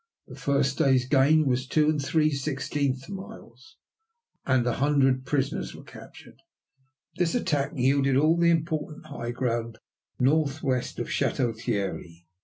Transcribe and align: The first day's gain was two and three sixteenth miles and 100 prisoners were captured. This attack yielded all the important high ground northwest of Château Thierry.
The 0.25 0.35
first 0.35 0.79
day's 0.79 1.07
gain 1.07 1.45
was 1.45 1.67
two 1.67 1.87
and 1.87 2.03
three 2.03 2.31
sixteenth 2.31 3.07
miles 3.07 3.77
and 4.47 4.65
100 4.65 5.27
prisoners 5.27 5.75
were 5.75 5.83
captured. 5.83 6.39
This 7.17 7.35
attack 7.35 7.73
yielded 7.75 8.15
all 8.17 8.35
the 8.35 8.49
important 8.49 9.05
high 9.05 9.29
ground 9.29 9.77
northwest 10.19 10.97
of 10.97 11.05
Château 11.07 11.55
Thierry. 11.55 12.25